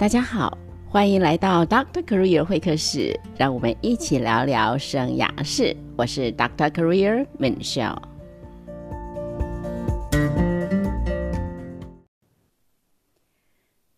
[0.00, 0.56] 大家好，
[0.88, 5.76] 欢迎来到 Doctor Career 会客室，让我们一起聊聊生涯事。
[5.94, 8.02] 我是 Doctor Career Michelle。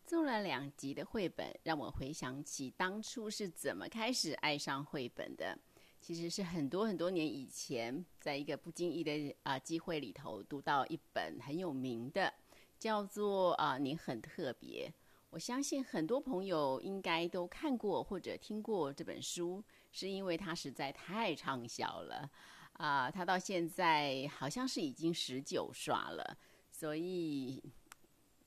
[0.04, 5.56] 做了两集的绘本，让我回想起当初是怎么开始爱上绘本的。
[6.00, 12.34] 其实是很多很多年以前，在一个不经意的啊机会里头，读到一本很有名的，
[12.76, 14.92] 叫做啊你很特别。
[15.32, 22.30] 我相信很多朋友应该都看过或者听过这本书，是因为它实在太畅销了
[22.74, 23.10] 啊！
[23.10, 26.36] 它到现在好像是已经十九刷了，
[26.70, 27.64] 所以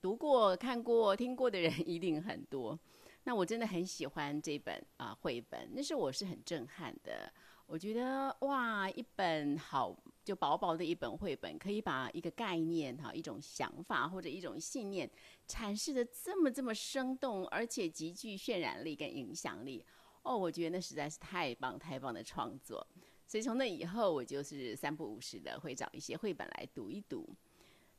[0.00, 2.78] 读过、看过、听过的人 一定很多。
[3.24, 7.32] 那我真的很喜欢这本啊绘本，那是我是很震撼的。
[7.66, 9.92] 我觉得哇，一本好
[10.26, 15.08] 就薄薄的一本绘本，可以把一个概念哈、一种想法或者一种信念
[15.46, 19.84] 阐释的这么这么生动，而且极具渲染力跟影响力。
[20.24, 22.84] 哦，我觉得那实在是太棒太棒的创作。
[23.28, 27.24] 所以从那以后，我就是三不五时的会找一些绘本来读一读。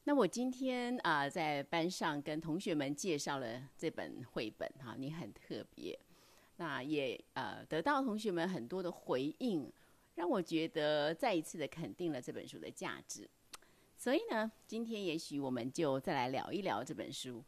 [0.04, 5.98] 那我今天啊，在班上跟同学们介绍了这本绘本哈，你很特别。
[6.58, 9.72] 那也呃得到同学们很多的回应，
[10.18, 13.30] 让我觉得再一次的肯定了这本书的价值。
[13.96, 17.44] 所以呢，今天也许我们就再来聊一聊这本书。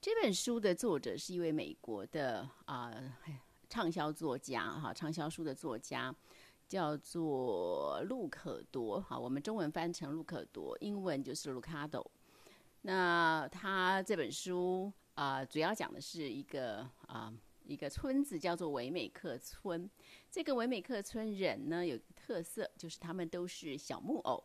[0.00, 2.94] 这本书的作者是一位美国的啊
[3.68, 6.14] 畅销作家哈，畅销书的作家
[6.68, 12.06] 叫做路可多哈，我们中文翻成路可多，英文就是 Lucado。
[12.82, 17.34] 那他这本书啊，主要讲的是一个啊。
[17.68, 19.88] 一个村子叫做维美克村，
[20.30, 24.42] 这个维美克村人呢有特色，就是他们都是小木偶，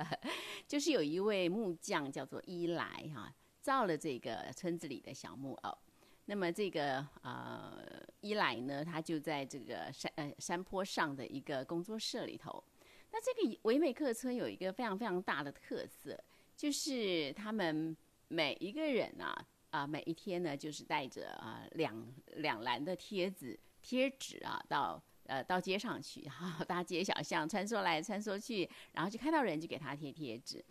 [0.66, 5.78] 就是有一位木匠叫做伊莱哈，造了这个村子里的小木偶。
[6.24, 12.64] 那么这个呃伊莱呢，他就在这个山呃山坡上的一个工作室里头。
[13.12, 16.18] 那这个维美克村有一个非常非常大的特色，
[16.56, 17.94] 就是他们
[18.28, 19.46] 每一个人啊。
[19.74, 30.64] 啊，每一天呢，就是带着啊两两篮的贴纸贴纸啊，到呃到街上去，哈， 大街小巷穿梭来穿梭去，然后就看到人就给他贴贴纸。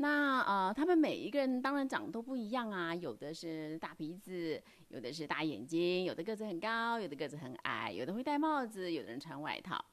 [0.00, 9.84] 那呃，他们每一个人当然长得都不一样啊，有的是大鼻子，有的是大眼睛，有的个子很高，有的个子很矮，有的会戴帽子，有的人穿外套，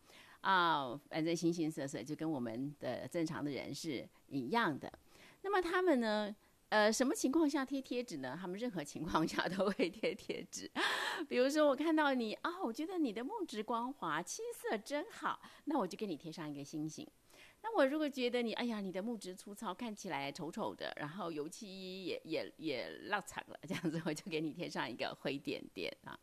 [0.42, 4.92] 啊，反正形形色色，就跟我们的正常的人是一样的。
[5.44, 6.36] 那么他们呢？
[6.70, 8.38] 呃，什么情况下贴贴纸呢？
[8.40, 10.70] 他们任何情况下都会贴贴纸。
[11.30, 17.08] 比如说，我看到你啊，我觉得你的木质光滑，漆色真好，那我就给你贴上一个星星。
[17.62, 26.20] 那我如果觉得你，哎呀，你的木质粗糙，看起来丑丑的，然后油漆也也也落惨了，这样子我就给你贴上一个灰点点啊。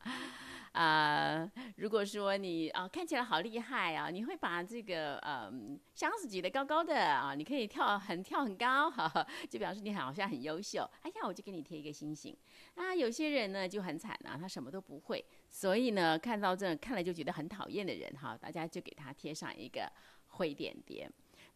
[0.72, 10.88] 啊，如果说你啊看起来好厉害啊，你会把这个嗯箱子举得高高的啊，你可以跳很跳很高，哈，就表示你好像很优秀。
[11.02, 12.36] 哎呀，我就给你贴一个星星。
[12.74, 19.90] 啊，有些人呢就很惨啊，他什么都不会，所以呢看到这看了就觉得很讨厌的人哈，大家就给他贴上一个
[20.26, 21.12] 灰点点。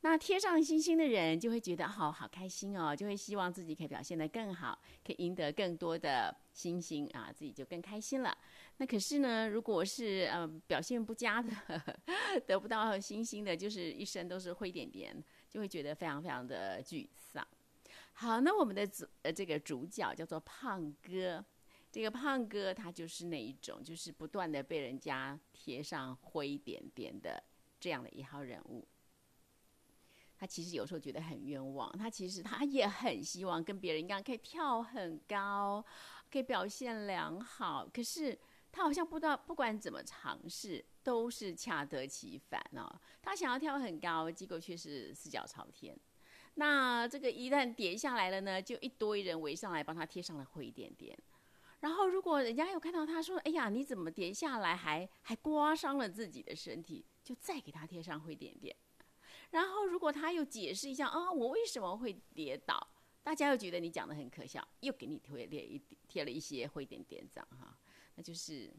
[0.09, 8.39] 那贴上星星的人就会觉得好好开心哦，就会希望自己可以表现得更好，可以赢得更多的星星啊，自己就更开心了。
[8.77, 11.51] 那可是呢，如果是呃表现不佳的，
[12.47, 17.45] 得不到星星的，就是一生都是灰点点，就会觉得非常非常的沮丧。
[18.13, 21.45] 好，那我们的主呃这个主角叫做胖哥，
[21.91, 27.43] 这个胖哥他就是那一种，就是不断的被人家贴上灰点点的
[27.81, 28.87] 这样的一号人物。
[30.47, 35.85] 其实有时候觉得很冤枉，他其实他也很希望跟别人一样可以跳很高，
[36.31, 37.89] 可以表现良好。
[37.93, 38.39] 可是
[38.71, 42.89] 他好像不知道，不管怎么尝试都是恰得其反哦。
[43.21, 45.99] 他想要跳很高，结果却是四脚朝天。
[46.55, 51.19] 那这个一旦跌下来了呢，就一堆人围上来帮他贴上了灰点点。
[51.81, 58.75] 然后如果人家有看到他说：“哎呀，你怎么跌下来还还刮伤了自己的身体？”就再给他贴上灰点点。
[59.51, 62.89] 然后，如果他又解释一下啊，我为什么会跌倒？
[63.23, 67.77] 大家又觉得你讲的很可笑，又给你贴贴一贴了一些灰点点这样哈，
[68.15, 68.73] 那就是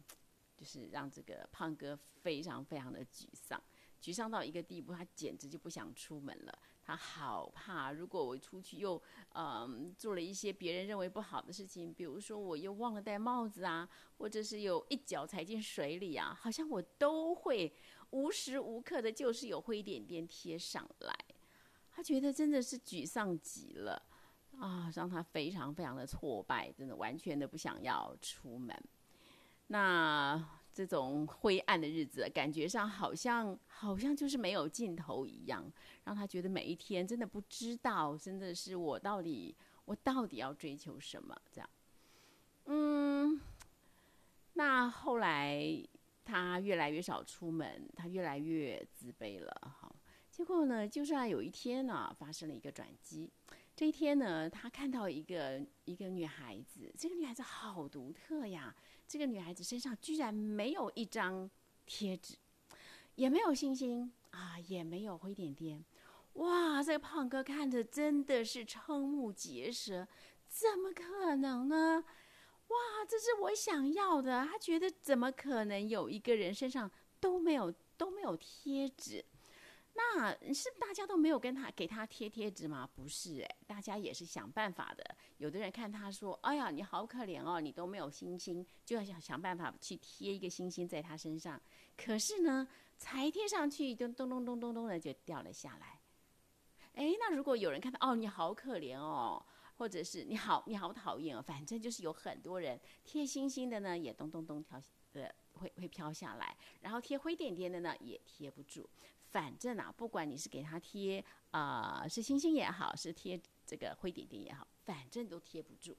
[0.56, 3.62] 就是让这个胖哥非常非常的沮丧，
[4.02, 6.60] 沮丧到一个地步，他简直就不想出门了。
[6.82, 9.02] 他好怕，如果我出去又
[9.34, 17.74] 嗯做了一些别人认为不好的事情，比如说我又忘了戴帽子啊，或者是有一脚踩进水里啊，好像我都会。
[18.12, 21.16] 无时无刻的，就是有灰点点贴上来，
[21.92, 24.02] 他觉得真的是沮丧极了
[24.60, 28.76] 啊，让他非常非常的挫败，真的完全的不想要出门。
[29.68, 30.44] 那
[30.74, 35.70] 这种灰暗的日子，感觉上好像好像就是没有尽头一样，
[36.06, 39.56] 让他觉得每一天真的不知道，真的是我到底
[39.86, 41.36] 我到底要追求什么？
[41.52, 41.70] 这样，
[42.66, 43.42] 嗯，
[44.54, 45.62] 那后来
[46.28, 49.50] 他越来越少出门，他越来越自卑了。
[49.62, 49.90] 哈，
[50.30, 53.32] 结果呢，就在有一天呢，发生了一个转机。
[53.74, 58.76] 这一天呢，他看到一个一个女孩子，这个女孩子好独特呀！
[59.08, 61.50] 这个女孩子身上居然没有一张
[61.86, 62.36] 贴纸，
[63.16, 65.86] 也没有星星啊，也没有灰点点。
[66.34, 70.08] 哇，这个胖哥看着真的是瞠目结舌，
[70.48, 72.04] 怎么可能呢？
[72.68, 74.46] 哇，这是我想要的。
[74.46, 79.24] 他觉得怎么可能有一个人身上都没有都没有贴纸？
[79.94, 82.88] 那是大家都没有跟他给他贴贴纸吗？
[82.94, 85.04] 不是诶，大家也是想办法的。
[85.38, 91.60] 有的人看他说：“哎呀，你好可怜哦，你都没有星星，就要想想办法去贴一个星星在他身上。”
[91.98, 96.00] 可是呢，才贴上去，就咚咚咚咚咚的就掉了下来。
[96.94, 99.44] 哎，那如果有人看到哦，你好可怜哦，
[99.78, 104.82] 或者是你好你好讨厌哦，反正就是有很多人贴星星的呢，也咚咚咚跳
[105.14, 108.90] 的会会飘下来，然后贴灰点点的呢，也贴不住。
[109.30, 115.96] 反正啊，不管你是给他贴啊，是星星也好，是贴这个灰点点也好，反正都贴不住。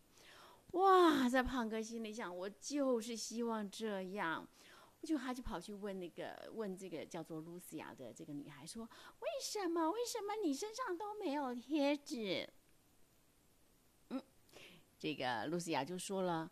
[0.73, 4.49] 哇，在胖哥心里想，我就是希望这样，
[5.03, 8.89] 就他就跑去问那个问这个叫做露西亚的这个女孩说
[9.21, 9.91] ：“为什么？
[9.91, 12.49] 为什么你身上都没有贴纸？”
[14.99, 16.51] 这个露西亚就说了：“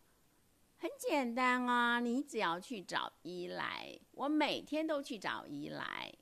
[0.78, 6.14] 很简单啊，你只要去找伊莱，我每天都去找伊莱。”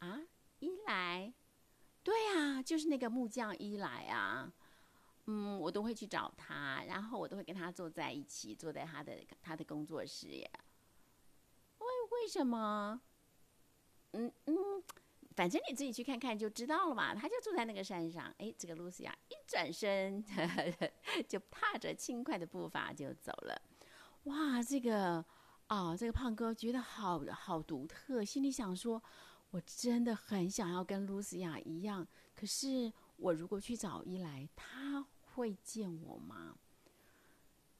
[0.00, 0.20] 啊，
[0.58, 1.32] 伊莱，
[2.02, 4.52] 对啊，就是那个木匠伊莱啊，
[5.26, 10.50] 嗯，我都会去找他，然后我都会跟他坐在一起，坐在他的他的工作室耶。
[11.78, 13.00] 为为什么？
[14.12, 14.54] 嗯嗯，
[15.34, 17.14] 反正你自己去看看就知道了嘛。
[17.14, 20.90] 他就住在那个山上，哎，这个露西亚一转身呵呵
[21.28, 23.60] 就踏着轻快的步伐就走了。
[24.24, 25.24] 哇，这个
[25.66, 29.02] 啊，这个胖哥觉得好好独特，心里想说。
[29.52, 36.56] 我真的很想要跟露西亚一样，可是我如果去找伊莱，他会见我吗？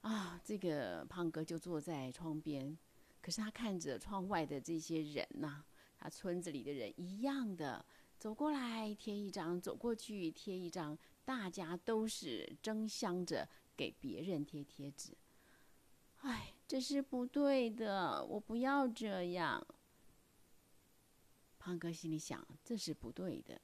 [0.03, 2.77] 啊，这个胖哥就坐在窗边，
[3.23, 5.65] 可是他看着窗外的这些人呐，
[6.03, 7.85] 他村子里的人一样的
[8.19, 15.17] 走过来贴一张，走过去贴一张，大家都是争相着给别人贴贴纸。
[16.19, 19.65] 哎，这是不对的，我不要这样。
[21.59, 23.61] 胖哥心里想，这是不对的，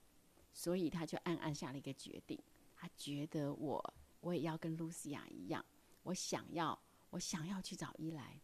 [0.52, 2.40] 所以他就暗暗下了一个决定。
[2.76, 5.64] 他觉得我，我也要跟露西亚一样，
[6.04, 6.80] 我想要，
[7.10, 8.40] 我想要去找伊莱。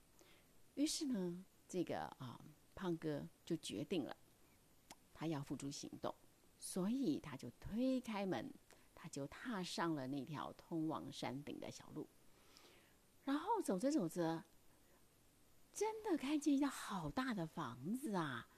[0.75, 2.41] 于是呢，这个啊，
[2.75, 4.17] 胖哥就决定了，
[5.13, 6.15] 他要付诸行动。
[6.59, 8.51] 所以他就推开门，
[8.95, 12.09] 他就踏上了那条通往山顶的小路。
[13.25, 14.45] 然后走着走着，
[15.75, 18.49] 真的看见一个好大的房子啊！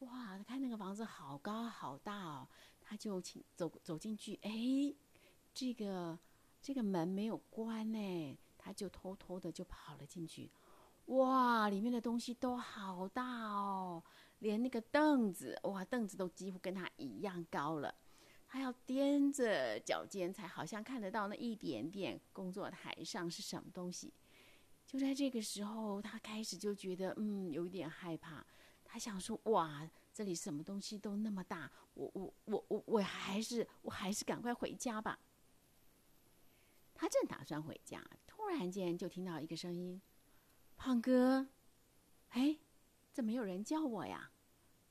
[0.00, 2.48] 哇，看那个房子好高好大哦，
[2.82, 4.94] 他就请走走进去，哎，
[5.54, 6.18] 这个
[6.60, 10.50] 这个门没有关呢，他就偷偷的就跑了进去。
[11.06, 14.02] 哇，里面的东西都好大哦，
[14.38, 17.94] 连那个凳子，哇，凳子都几乎跟他一样高了。
[18.46, 24.12] 他要踮着脚尖才好像看得到那一点点工作台上是什么东西。
[24.86, 28.46] 就在这个时候，他开始就觉得嗯，有一点害怕。
[28.84, 35.18] 他想说：“哇，这里什么东西都那么大，我我我我我还是我还是赶快回家吧。”
[36.94, 40.00] 他正打算回家，突然间就听到一个声音
[40.76, 41.48] ：“胖哥，
[42.30, 42.58] 哎，
[43.12, 44.30] 怎么有人叫我呀？”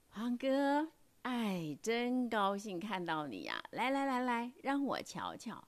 [0.10, 0.92] 胖哥，
[1.24, 3.64] 哎，真高兴看到你呀！
[3.72, 5.68] 来来来来，让我瞧瞧。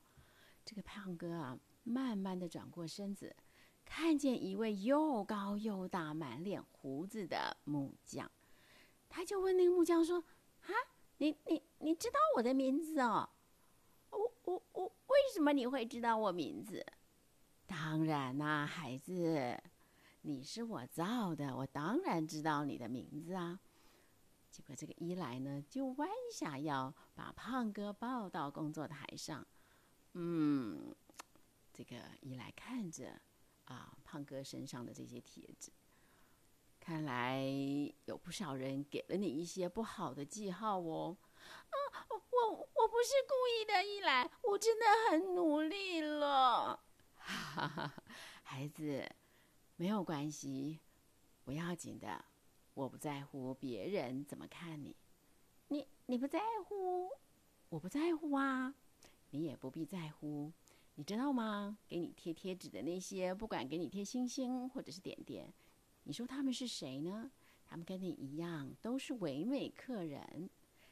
[0.64, 3.36] 这个胖哥啊，慢慢的转过身子。
[3.84, 8.30] 看见一位又高又大、满脸胡子的木匠，
[9.08, 10.24] 他就问那个木匠说
[10.66, 10.74] ：“啊，
[11.18, 13.30] 你你你知道我的名字哦？
[14.10, 16.84] 我我我为什么你会知道我名字？
[17.68, 19.62] 当然啦，孩子，
[20.25, 23.60] 你是我造的，我当然知道你的名字啊。”
[24.51, 29.46] 结果这个伊莱呢，就弯下腰把胖哥抱到工作台上。
[30.13, 30.96] 嗯，
[31.72, 33.22] 这个伊莱看着。
[33.65, 35.72] 啊，胖哥身上的这些贴子，
[36.79, 37.41] 看来
[38.05, 41.17] 有不少人给了你一些不好的记号哦。
[41.72, 41.75] 啊，
[42.08, 46.79] 我我不是故意的，一来我真的很努力了。
[47.17, 48.03] 哈哈哈，
[48.44, 49.03] 孩子，
[49.77, 50.79] 没有关系，
[51.44, 52.24] 不要紧的，
[52.74, 54.96] 我不在乎别人怎么看你。
[55.67, 57.10] 你你不在乎，
[57.67, 58.74] 我不在乎啊，
[59.32, 60.53] 你也不必在乎。
[60.96, 61.77] 你知道吗？
[61.89, 65.53] 给你贴贴纸的那些，不管给你贴星星或者是点点，
[66.03, 67.29] 你说他们是谁呢？
[67.65, 70.50] 他们跟你一样，都是唯美客人。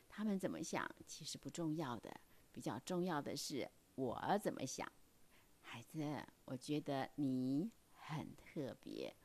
[0.10, 2.20] 他们怎么想，其实不重要的，
[2.52, 4.92] 比较重要的是我怎么想。
[5.62, 7.72] 孩子，我觉得你
[8.08, 9.16] 很特别。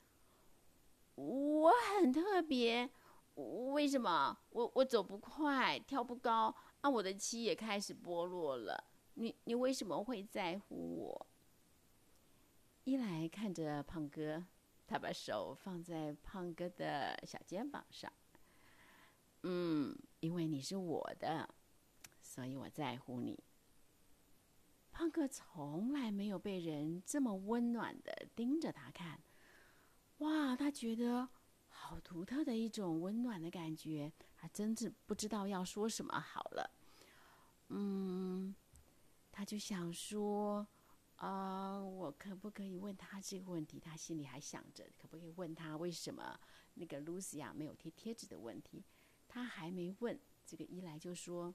[1.14, 2.88] 我很特别，
[3.34, 4.38] 为什么？
[4.50, 8.84] 我我走不快，跳不高，啊，我的漆也开始剥落了。
[9.14, 11.26] 你你为什么会在乎我？
[12.84, 14.44] 一来看着胖哥，
[14.86, 18.12] 他把手放在胖哥的小肩膀上。
[19.42, 21.48] 嗯，因为你是我的，
[22.22, 23.38] 所以我在乎你。
[24.98, 29.22] 胖哥从来没有被人这么温暖的盯着他看，
[30.18, 31.28] 哇，他觉得
[31.68, 36.70] 好独特的一种温暖的感觉，他真是不知道要说什么好了。
[37.68, 38.52] 嗯，
[39.30, 40.66] 他就想说，
[41.14, 43.78] 啊，我可不可以问他这个问题？
[43.78, 46.36] 他心里还想着，可不可以问他为什么
[46.74, 48.82] 那个露西亚没有贴贴纸的问题？
[49.28, 51.54] 他还没问，这个伊莱就说。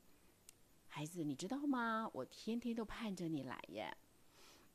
[0.95, 2.07] 孩子，你知道吗？
[2.13, 3.91] 我天天都盼着你来耶。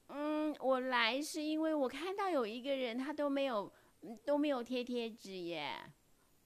[0.09, 3.73] 嗯，我来是因为我看到有一个人，他都没有
[4.25, 5.93] 都没有贴贴纸耶。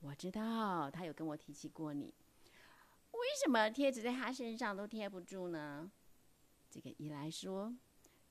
[0.00, 2.12] 我知道他有跟我提起过你。
[3.12, 5.90] 为什么贴纸在他身上都贴不住呢？
[6.68, 7.74] 这个伊莱说，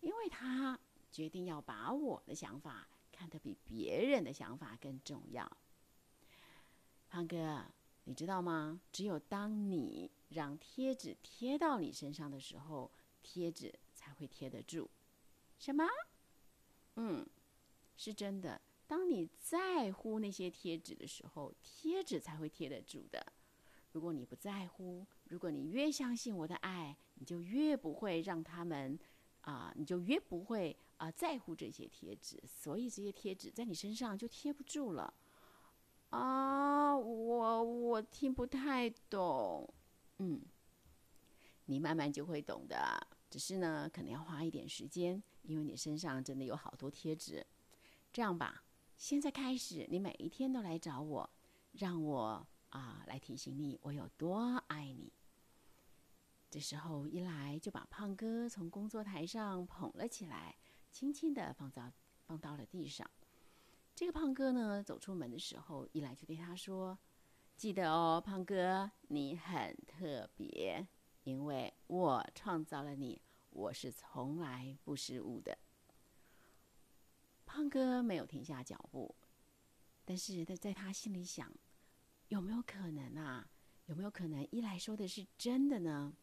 [0.01, 0.79] 因为他
[1.11, 5.51] 决定要把我的想法看得比别人的想法更重要。
[7.09, 7.65] 胖哥。
[8.05, 8.81] 你知道吗？
[8.91, 12.91] 只有当你让贴纸贴到你身上的时候，
[13.21, 14.89] 贴纸才会贴得住。
[15.59, 15.85] 什么？
[16.95, 17.25] 嗯，
[17.95, 18.59] 是真的。
[18.87, 23.25] 当你在乎那些贴纸的时候，贴纸才会贴得住的。
[23.91, 28.99] 如果你不在乎，如果你越相信我的爱，你就越不会让他们
[29.41, 35.13] 啊，你就越不会啊在乎这些贴纸，所以这些贴纸在你身上就贴不住了。
[36.11, 39.73] 啊，我我听不太懂，
[40.19, 40.41] 嗯，
[41.65, 43.07] 你慢慢就会懂的。
[43.29, 47.45] 只是呢，可能要花一点时间，因为你身上真的有好多贴纸。
[48.11, 48.63] 这样吧，
[48.97, 51.29] 现在开始，你每一天都来找我，
[51.71, 55.13] 让我啊来提醒你我有多爱你。
[56.49, 60.57] 这时候一来就把胖哥从工作台上捧了起来，
[60.91, 61.89] 轻轻的放到
[62.25, 63.09] 放到了地上。
[63.93, 66.97] 这个胖哥呢，走出门的时候，一来就对他说
[67.55, 70.87] ：“记得哦，胖哥，你很特别，
[71.23, 73.21] 因为我创造了你，
[73.51, 75.55] 我是从来不失误的。”
[77.45, 79.13] 胖哥没有停下脚步，
[80.03, 81.53] 但是他在他心里想：
[82.29, 83.51] 有没有可能啊？
[83.85, 86.15] 有没有可能一来说的是真的呢？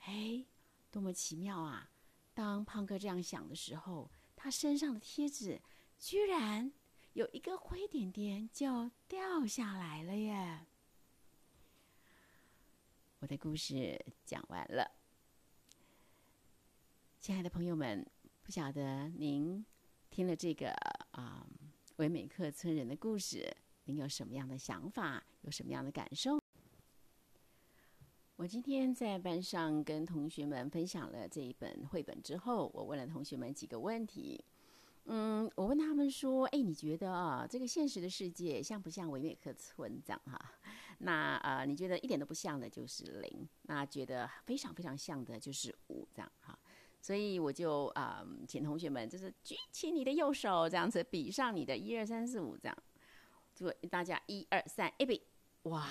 [0.00, 0.44] 哎，
[0.90, 1.90] 多么奇妙啊！
[2.34, 5.60] 当胖哥这样想的时候，他身上的贴纸。
[6.02, 6.72] 居然
[7.12, 10.66] 有一个灰点点就掉下来了耶！
[13.20, 14.90] 我的故事讲完了，
[17.20, 18.04] 亲爱的朋友们，
[18.42, 19.64] 不晓得您
[20.10, 20.72] 听了这个
[21.12, 21.46] 啊
[21.98, 26.40] 维美克村人的故事，您有什么样的想法，有什么样的感受？
[28.34, 34.44] 我今天在班上跟同学们分享了这一本绘本之后，我问了同学们几个问题。
[35.06, 40.38] 嗯，我问他们说：“哎，你觉得啊，这个现实的世界像不像维美克村这样哈？
[40.98, 46.56] 那呃，你觉得一点都不像的，就是零；那觉得非常非常像的，就是五这样哈。
[47.00, 52.78] 所以我就啊，请同学们就是举起你的右手，这样子比上你的一二三四五这样，
[53.52, 55.20] 就大家一二三一比，
[55.64, 55.88] 哇！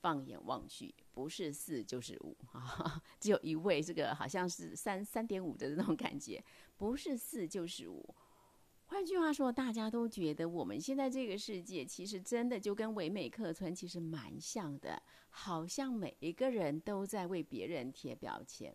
[0.00, 6.42] 放眼望去，不是四就是五 啊，只有一位这个好像是三三点五的那种感觉。”
[6.78, 8.14] 不是四就是五，
[8.86, 18.72] 换句话说，大家都觉得我们现在这个世界其实真的就跟唯美客村其实蛮像的，好像每一个人都在为别人贴标签。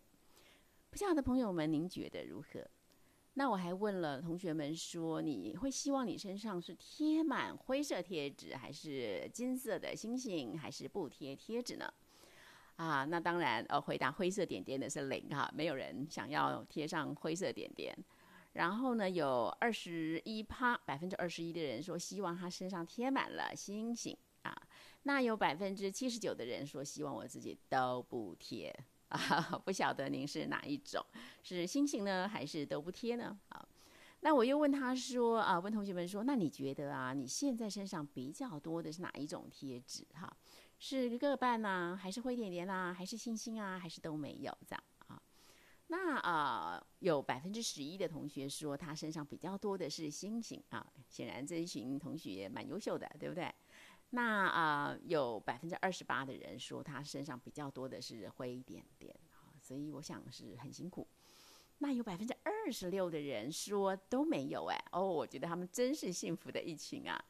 [0.90, 2.60] 不晓得朋友们您觉得如何？
[3.34, 11.92] 那我还问了同学们说，你会希望你身上是贴满灰色贴纸，还是金色的星星，还是不贴贴纸呢？
[12.76, 17.96] 啊，那当然，呃，回答灰色点点的是零哈，没有人想要贴上灰色点点。
[18.52, 24.56] 然后呢，有二十一趴，百分之二十一的人说希望他身上贴满了星星啊。
[25.02, 28.72] 那有百分之七十九的人说希望我自己都不贴
[29.14, 31.04] 啊， 不晓得您是哪一种，
[31.42, 33.38] 是星星呢，还是都不贴呢？
[33.50, 33.66] 啊，
[34.20, 40.04] 那我又问他说啊，问同学们说，那你觉得啊，你现在身上比较多的是哪一种贴纸？
[40.14, 40.36] 哈，
[40.78, 45.22] 是个半呐，还是灰点点啊，还是星星啊，还是都没有这样啊？
[45.86, 53.54] 那啊，有百分之十一的同学说他身上比较多的是星星啊，显然这一群同学蛮优秀的，对不对？
[54.14, 61.06] 那啊，有百分之二十八的人说他身上比较多的是灰点点啊，所以我想是很辛苦。
[61.78, 67.24] 那有百分之二十六的人说都没有哎，哦，我觉得他们真是幸福的一群啊。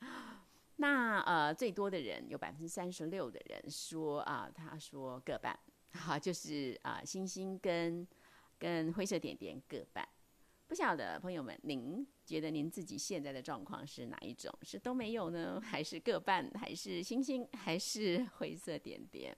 [0.77, 5.59] 那呃，最多的人有百分之三十六的人说啊，他说各半，
[5.93, 8.07] 好，就是啊，星星跟。
[8.57, 10.09] 跟灰色点点各半，
[10.67, 14.53] 不晓得朋友们，您觉得您自己现在的状况是哪一种？
[14.63, 19.37] 是都没有呢，还是各半，还是星星，还是灰色点点？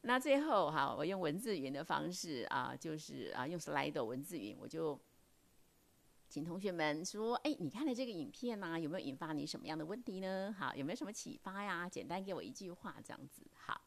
[0.00, 4.98] 那最后哈，我用文字云的方式啊，就是啊，用 Slide 文字云，我就
[6.28, 10.54] 请同学们说，哎，你看了这个影片呢，有没有引发你什么样的问题呢？
[10.58, 11.88] 好，有没有什么启发呀？
[11.88, 13.42] 简单给我一句话，这样子。
[13.52, 13.78] 好，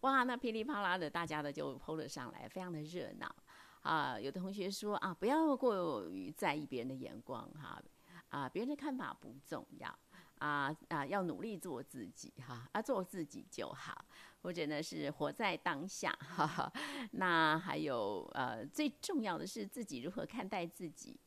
[0.00, 3.32] 哇，那噼里啪啦的，大家的就 PO 了上来，非常的热闹。
[3.80, 7.82] 啊，有的同学说啊，不要过于在意别人的眼光哈，
[8.28, 9.98] 啊，别人的看法不重要，
[10.38, 14.04] 啊啊，要努力做自己哈，啊，做自己就好，
[14.42, 16.72] 或者呢是活在当下哈哈。
[17.12, 21.18] 那还有呃，最重要的是自己如何看待自己。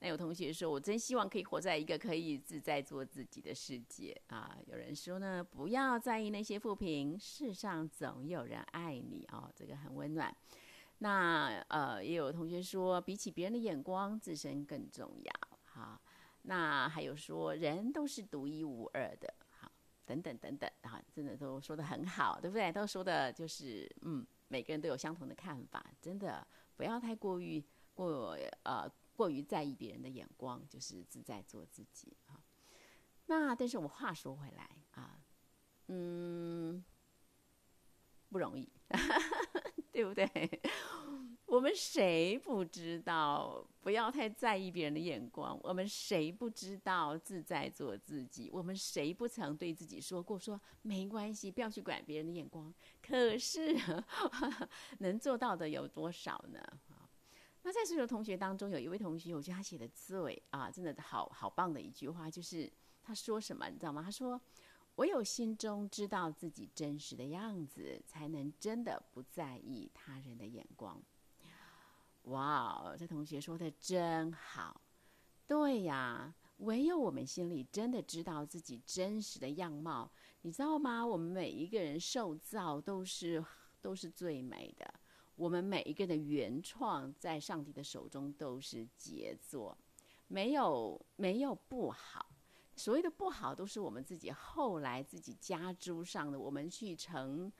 [0.00, 4.58] 那有同学说，我真希望可以活在一个可以自在做自己的世界啊。
[4.66, 10.36] 有人说呢，不要在意那些负评，世上总有人爱你哦，这个很温暖。
[10.98, 15.32] 那呃，也有同学说，比起别人的眼光，自身更重要。
[15.64, 16.00] 好，
[16.42, 19.34] 那还有说，人都是独一无二的。
[19.50, 19.70] 好，
[20.06, 22.72] 等等等等，啊，真的都说的很好，对不对？
[22.72, 25.84] 都说的就是，嗯，每个人都有相同的看法。
[26.00, 26.46] 真的
[26.76, 32.40] 不要太过于过呃过于在意别人的眼光，就是自在做自己啊。
[33.26, 35.18] 那但是我话说回来啊，
[35.88, 36.84] 嗯，
[38.30, 38.70] 不容易。
[39.92, 40.26] 对不对？
[41.46, 45.56] 我们谁不知道不要太在意别人的眼光？
[45.62, 48.50] 我们谁不知道自在做自己？
[48.52, 52.74] 我们谁不曾对自己说过说没关系，不要去管别人的眼光？
[53.00, 53.76] 可是
[54.98, 56.60] 能做到的有多少呢？
[57.62, 62.70] 那在所有同学当中，有一位同学，我觉得他写的最啊，真的好好棒的一句话，就是
[63.02, 64.02] 他说什么，你知道吗？
[64.02, 64.40] 他说。
[64.96, 71.02] 唯有心中知道自己真实的样子，才能真的不在意他人的眼光。
[72.22, 74.80] 哇哦，这同学说的真好。
[75.46, 80.10] 对呀，唯有我们心里真的知道自己真实的样貌，
[80.42, 81.04] 你知道吗？
[81.04, 83.44] 我们每一个人受造都是
[83.82, 84.94] 都是最美的，
[85.34, 89.76] 我们每一个人的原创在上帝的手中都是杰作，
[90.28, 92.30] 没有没有不好。
[92.76, 96.38] 所谓的不好，都是我们自己后来自己加诸上的。
[96.38, 97.50] 我们去承，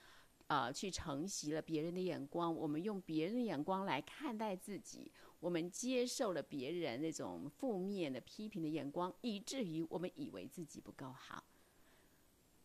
[0.49, 11.45] 呃，去承袭了别人的眼光，我们用别人的眼光来看待自己，我们接受了别人那种负面的批评的眼光，以至于我们以为自己不够好。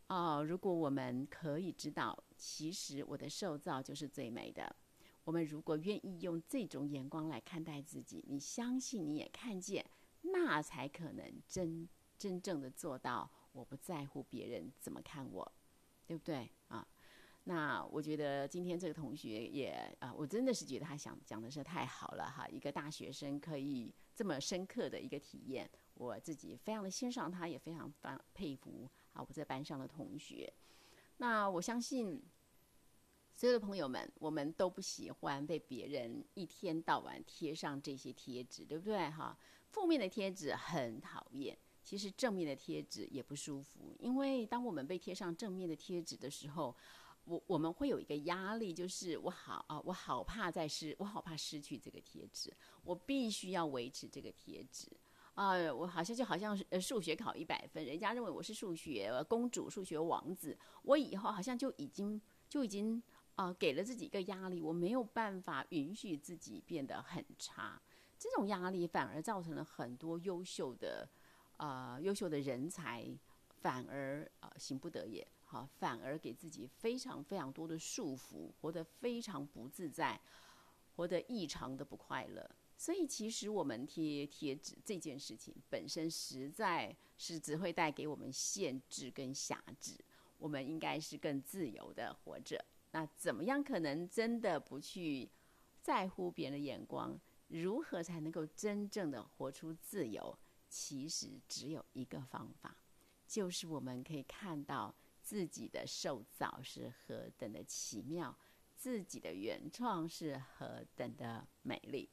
[0.07, 4.75] 哦，如果我们可以知道，其实我的受造就是最美的。
[5.23, 9.85] 我们如果愿意用这种眼光来看待自己，你相信你也看见，
[10.21, 11.88] 那才可能真。
[12.19, 15.49] 真正的做到，我不在乎别人怎么看我，
[16.05, 16.86] 对不对啊？
[17.45, 22.47] 那我觉得今天这个同学也啊，我真的是觉得他想讲的是太好了哈。
[22.49, 30.51] 一个大学生可以这么深刻的一个体验，我自己非常的欣赏他，也非常非常佩服啊我在班上的同学。
[31.17, 32.21] 那我相信
[33.34, 39.36] 所有的朋友们，我们都不喜欢被别人一天到晚贴上这些贴纸，对不对哈？
[39.71, 41.58] 负面的贴纸很讨厌。
[41.89, 46.75] 其实正面的贴纸也不舒服，因为当我们被贴上正面的贴纸的时候，
[47.23, 54.88] 我我们会有一个压力，就是我好啊，我好怕再失，我好怕失去这个贴纸，我必须要维持这个贴纸
[55.34, 63.02] 啊，我好像就好像呃数学考一百分，人家认为我是数学公主、数学王子，我以后好像就已经就已经
[63.34, 67.82] 啊给了自己一个压力，我没有办法允许自己变得很差，
[68.19, 71.10] 这种压力反而造成了很多优秀的。
[71.59, 73.05] 啊，优秀的人才
[73.61, 80.19] 反而啊行不得也，好，反而给自己非常非常多的束缚，活得非常不自在，
[80.95, 82.49] 活得异常的不快乐。
[82.77, 89.97] 所以，其实我们贴贴纸这件事情本身，实在是只会带给我们限制跟辖制。
[90.37, 92.63] 我们应该是更自由的活着。
[92.91, 95.29] 那怎么样可能真的不去
[95.81, 97.19] 在乎别人的眼光？
[97.49, 100.39] 如何才能够真正的活出自由？
[100.69, 102.77] 其实只有一个方法，
[103.25, 108.38] 就是我们可以看到自己的受造是何等的奇妙，
[108.75, 112.10] 自己的原创是何等的美丽。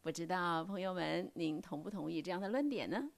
[0.00, 3.10] 不知道朋友们，您同不同意这样的论点呢？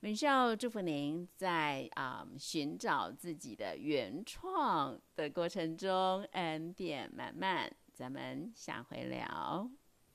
[0.00, 7.72] 美少祝福您在啊寻找自己的原创的过程中恩典满满。
[7.94, 9.70] 咱们下回聊。